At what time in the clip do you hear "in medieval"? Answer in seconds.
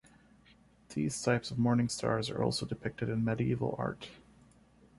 3.07-3.75